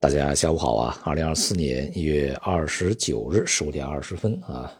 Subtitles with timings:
[0.00, 0.98] 大家下午好啊！
[1.04, 4.72] 二零二四年一月二十九日十五点二十分啊，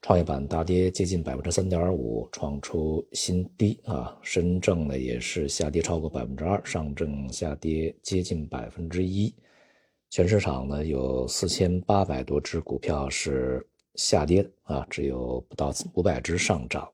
[0.00, 4.16] 创业板大跌接近百分之三点五，创出新低啊。
[4.22, 9.34] 深证呢也是下跌超过百分之二，上证下跌接近百分之一。
[10.10, 13.66] 全市场呢有四千八百多只股票是
[13.96, 16.88] 下跌啊，只有不到五百只上涨。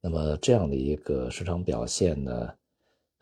[0.00, 2.48] 那么这样的一个市场表现呢？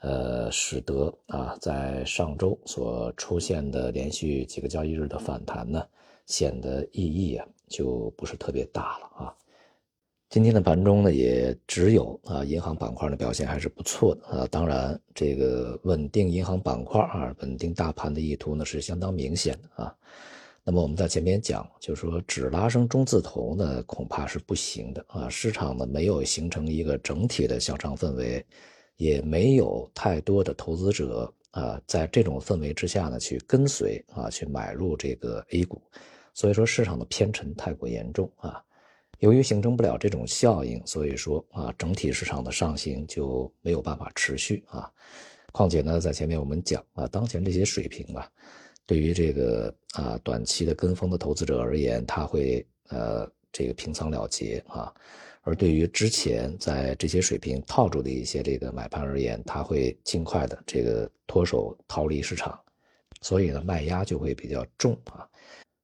[0.07, 5.84] 呃，使得啊，在上周所出现的连续几个交易日的反弹呢，
[6.27, 9.34] 显得意义啊就不是特别大了啊。
[10.30, 14.48] 今天的盘中呢，也只有啊银行板块的表现还是不错的啊。
[14.48, 19.92] 当然，这个稳定银行板块啊，稳定大盘的意图呢是相当明显的啊。
[20.62, 25.28] 那么我们在前面讲，就是说只拉升中字头呢，恐怕是不行的啊。
[25.28, 28.47] 市场呢没有形成一个整体的向上氛围。
[28.96, 35.80] 也没有太多的投资者啊，在这种氛围之下呢，去跟随啊，去买入这个 A 股，
[36.34, 38.62] 所以说市场的偏沉太过严重啊。
[39.20, 44.91] 由于形成不了这种效应，所以说啊，整体市场的上行就没有办法持续啊。
[45.53, 48.31] 况且呢，在前面我们讲啊，当前这些水平啊，
[48.84, 54.92] 对于这个啊短期的跟风的投资者而言，他会呃这个平仓了结啊。
[55.47, 62.58] 而对于之前在这些水平套住的一些这个买盘而言，它会尽快的这个脱手逃离市场，
[63.22, 65.25] 所以呢卖压就会比较重啊。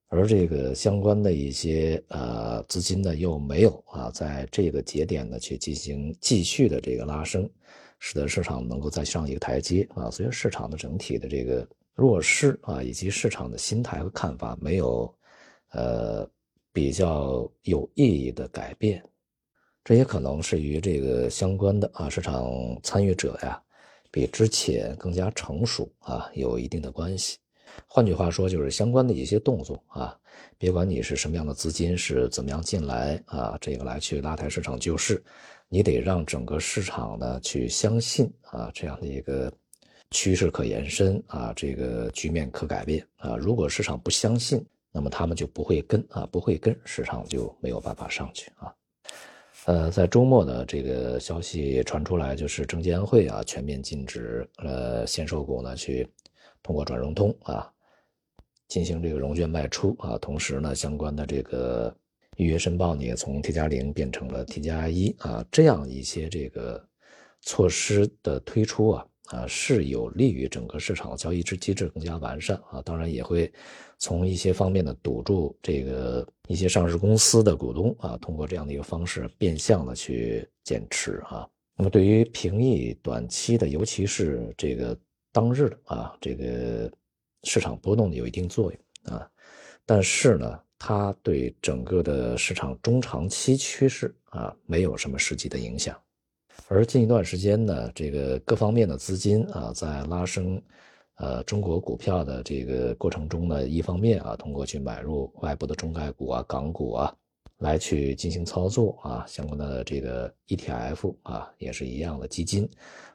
[0.09, 7.49] 而这个相关的一些呃资金呢又没有啊在这个节点呢去进行继续的这个拉升，
[8.01, 10.11] 使得市场能够再上一个台阶啊。
[10.11, 15.15] 所以市场的整体的这个弱势啊，以及市场的心态和看法没有
[15.71, 16.29] 呃
[16.73, 19.01] 比较有意义的改变。
[19.85, 22.51] 这也可能是与这个相关的啊市场
[22.83, 23.61] 参与者呀，
[24.11, 27.39] 比之前更加成熟啊有一定的关系。
[27.89, 30.17] 换句话说，就是相关的一些动作啊，
[30.59, 35.23] 别管你是什么样的资金是怎么样进来啊，这个来去拉抬市场救市，
[35.69, 39.51] 你得让整个市场呢去相信啊这样的一个
[40.11, 43.37] 趋势可延伸啊，这个局面可改变啊。
[43.37, 48.73] 如果市场不相信，那么他们就不会跟啊，不会跟市场就没有办法上去啊。
[49.67, 56.09] 呃，在周末呢，这个消息传出来，就是证监会啊全面禁止呃限售股呢去
[56.65, 57.73] 通过转融通啊
[58.67, 61.95] 进行这个融券卖出啊，同时呢，相关的这个
[62.39, 66.85] 预约申报呢也从 T 加零变成了 T 加一啊，这样一些这个
[67.43, 69.07] 措施的推出啊。
[69.33, 73.51] 啊，是有利于整个市场的交易制机制更加完善啊，当然也会
[73.99, 81.49] 从一些方面呢堵住这个一些上市公司的股东啊，通过这样的一个方式变相的去减持啊。
[81.75, 84.97] 那么对于平抑短期的，尤其是这个
[85.33, 86.93] 当日的啊，这个
[87.45, 89.27] 市场波动的有一定作用啊，
[89.87, 95.99] 但是呢，它对整个的市场中长期趋势啊，没有什么实际的影响。
[96.69, 100.63] 而近一段时间呢，这个各方面的资金啊，在拉升，
[101.17, 107.15] 呃，中国股票的这个过程中呢，一方面啊，通过去买入外部的中概股啊、港股啊，
[107.59, 112.67] 来去进行操作啊，相关的这个 ETF 啊，也是一样的基金；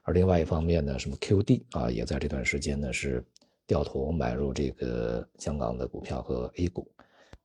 [0.03, 3.25] 而另外一方面呢，什么 QD 啊，也在这段时间呢是
[3.65, 6.87] 掉头买入这个香港的股票和 A 股。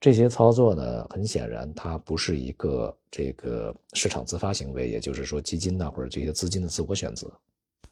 [0.02, 7.30] 这些操作呢，很显然它不是一个这个市场自发行为，也就是说基金呢或者这些资金的自我选择。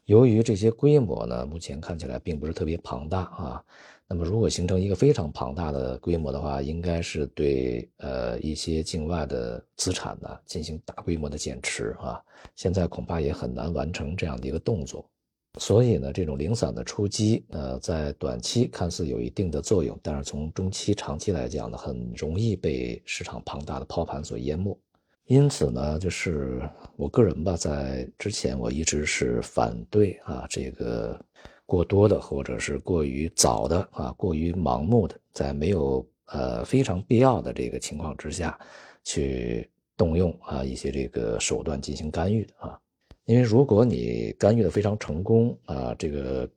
[0.06, 3.64] 由于这些规模呢，目前看起来并不是特别庞大啊。
[4.08, 12.20] 那么如果形成一个非常庞大的规模的话，应该是对呃一些境外的资产呢进行大规模的减持啊。
[12.56, 15.08] 现在恐怕也很难完成这样的一个动作。
[15.58, 24.78] 所以呢，这种零散的出击，呃，在短期看似有一定的作用，但是从中期、长期来讲呢，很容易被市场庞大的抛盘所淹没。
[25.26, 26.60] 因此呢，就是
[26.96, 31.20] 我个人吧，在之前我一直是反对啊，这个
[31.66, 38.58] 过多的或者是过于早的啊，过于盲目的，在没有呃非常必要的这个情况之下，
[39.04, 42.78] 去动用啊一些这个手段进行干预啊。
[43.26, 46.50] 因为如果你干预的非常成功啊，这个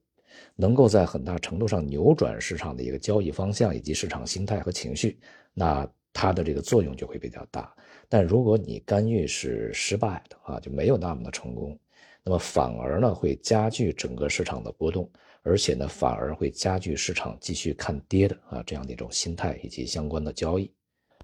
[0.55, 5.19] 能够在很大程度上扭转市场的一个交易方向以及市场心态和情绪，
[5.53, 7.71] 那它的这个作用就会比较大。
[8.09, 11.77] 但如果你干预是失败的啊，就没有那么的成功，
[12.23, 15.07] 那么反而呢会加剧整个市场的波动，
[15.43, 20.71] 而且呢反而会加剧市场继续看跌的啊这样的一种心态以及相关的交易。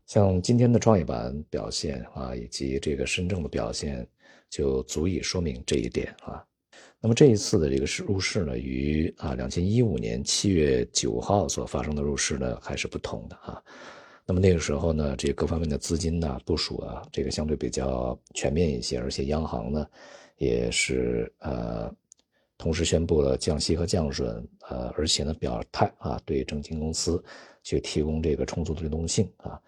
[0.05, 4.07] 像今天的创业板表现啊，以及这个深证的表现。
[4.49, 6.43] 就足以说明这一点啊。
[7.01, 13.63] 那么这一次的这个是入市呢，与啊两千一五年七月九号所发生的入市呢还是不同的啊。
[14.25, 19.87] 那么那个时候呢，这各方面的资金呢部署啊，这个相对比较全面一些，而且央行呢
[20.37, 21.91] 也是呃
[22.57, 27.23] 同时宣布了降息和降准，呃，而且呢表态啊对证金公司
[27.63, 29.59] 去提供这个充足的流动性啊。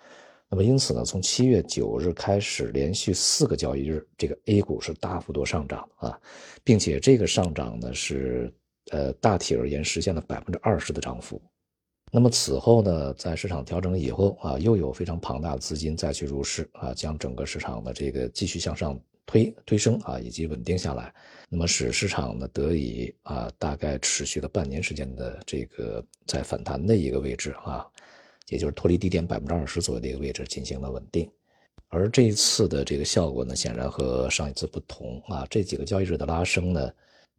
[0.53, 6.19] 那么因此呢，从七月九日开始，连续四个交易日，这个 A 股是大幅度上涨啊，
[6.61, 8.53] 并且这个上涨呢是
[8.91, 11.41] 呃大体而言实现了百分之二十的涨幅。
[12.11, 21.13] 那么此后呢，在市场调整以后啊，又有非常庞大的资金再去入市啊，将整个市场的这个继续向上推推升啊，以及稳定下来，
[21.47, 27.87] 那么使市场呢得以啊大概持续了半年时间的这个在反弹的一个位置啊。
[28.47, 31.29] 也就是脱离低点百分之二十左右的一个位置进行了稳定，
[31.87, 35.47] 而这一次的这个效果呢，显然和上一次不同啊。
[35.49, 36.91] 这几个交易日的拉升呢，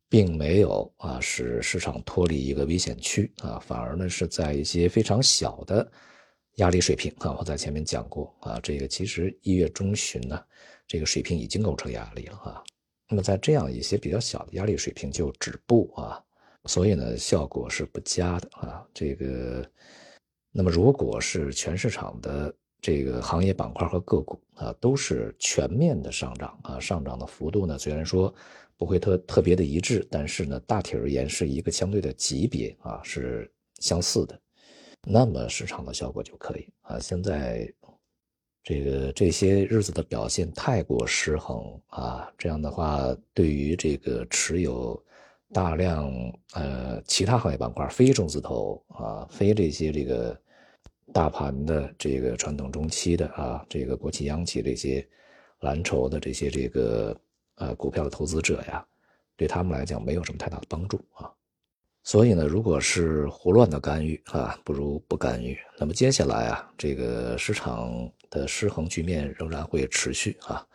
[0.08, 5.90] 并没有啊使市场脱离一个危险区啊，反而呢是在一些非常小的
[6.56, 7.36] 压力水平啊。
[7.38, 10.42] 我在前面讲过啊，这个其实一月中旬呢，
[10.86, 12.62] 这个水平已经构成压力了啊。
[13.08, 16.22] 那么在这样一些比较小的压力水平就止步啊，
[16.64, 18.86] 所以呢效果是不佳的啊。
[18.94, 19.68] 这个。
[20.52, 28.32] 那么，如果是全市场的这个行业板块和个股啊，都是全面的上涨啊，上涨的幅度呢，虽然说
[28.76, 34.38] 不会特特别的一致，但是呢，大体而言是一个相对的级别啊，是相似的，
[35.06, 36.98] 那么市场的效果就可以啊。
[36.98, 37.72] 现在
[38.62, 45.02] 这个这些日子的表现太过失衡啊，这样的话，对于这个持有
[45.52, 46.10] 大量
[46.54, 50.36] 呃其他行业板块、非中字头啊、非这些这个。
[51.14, 55.06] 大盘的这个传统中期的啊，这个国企央企这些
[55.60, 57.14] 蓝筹的这些这个
[57.56, 58.82] 呃股票的投资者呀，
[59.36, 61.30] 对他们来讲没有什么太大的帮助啊。
[62.02, 65.54] 所以呢，如果是胡乱的干预啊，不如不干预。
[65.78, 70.66] 那么接下来啊，这个市场的失衡局面仍然会持续啊。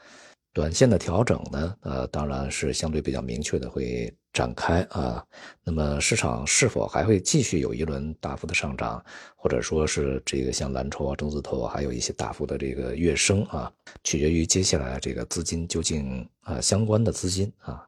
[0.54, 5.26] 短线的调整呢，呃，当然是相对比较明确的会展开啊。
[5.64, 9.04] 那么市场是否还会继续有一轮大幅的上涨，
[9.36, 13.72] 或者说是这个像蓝筹啊、中字头啊，还有一些大幅的这个跃升啊，
[14.04, 17.84] 取决于接下来这个资金究竟啊相关的资金啊，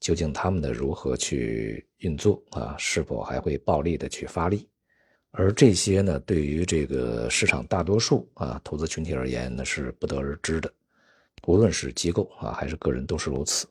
[0.00, 4.66] 究竟他们的如何去运作啊，是否还会暴力的去发力？
[5.32, 10.72] 而这些呢，对于这个市场大多数啊投资群体而言呢，是不得而知的。
[11.46, 13.68] 无论是机构啊还是个人都是如此。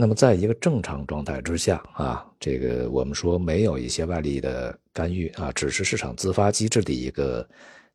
[0.00, 7.44] 那么，在一个正常状态之下啊，这个我们说没有一些外力的干预啊，只是市场自发机制的一个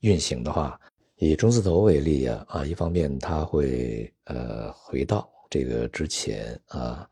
[0.01, 0.77] 运行的话，
[1.15, 7.09] 以中字头为例啊啊，一方面它会呃回到这个之前啊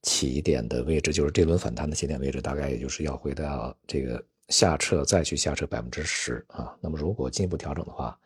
[0.00, 6.74] 起点的位置，就是这轮反弹的起点位置，大概也就是要回到这个下撤再去下撤百分之十啊。
[6.80, 8.18] 那么如果进一步调整的话，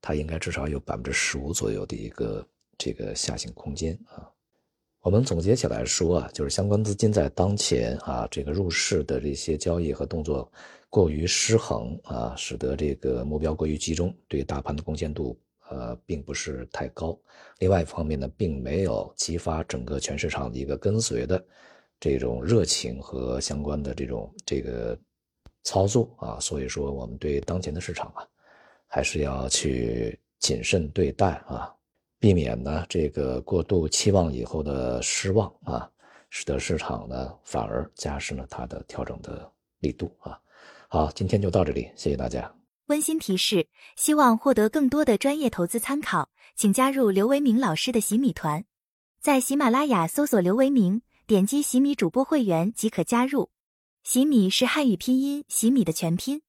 [0.00, 2.44] 它应该至少有百分之十五左右的一个。
[2.76, 4.26] 这个下行空间啊，
[5.04, 10.50] 我们总结起来说啊，就是相关资金在当前啊这个入市的这些交易和动作
[10.88, 17.14] 过于失衡啊，使得这个目标过于集中，对大盘的贡献度呃并不是太高。
[17.58, 21.44] 另外一方面呢，并没有激发整个全市场的一个跟随的
[22.00, 24.98] 这种热情和相关的这种这个
[25.64, 28.24] 操作啊，所以说我们对当前的市场啊，
[28.86, 31.70] 还是要去谨慎对待啊。
[32.24, 35.86] 避免呢这个过度期望以后的失望啊，
[36.30, 39.46] 使得市场呢反而加深了它的调整的
[39.80, 40.40] 力度啊。
[40.88, 42.50] 好，今天就到这里，谢谢大家。
[42.86, 48.64] 温馨提示：希望获得更多的专业投资参考，请加入刘维明老师的洗米团，
[49.20, 53.50] 在喜马拉雅搜索刘维明，点击洗米主播会员即可加入。
[54.02, 56.40] 洗米是汉语拼音洗米的全拼。